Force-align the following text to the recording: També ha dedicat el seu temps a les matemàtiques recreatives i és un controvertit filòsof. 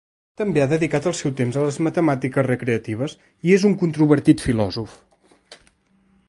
També 0.41 0.61
ha 0.61 0.67
dedicat 0.69 1.09
el 1.09 1.13
seu 1.19 1.33
temps 1.41 1.59
a 1.59 1.65
les 1.65 1.77
matemàtiques 1.87 2.47
recreatives 2.47 3.15
i 3.51 3.55
és 3.59 3.67
un 3.71 3.77
controvertit 3.83 4.43
filòsof. 4.49 4.99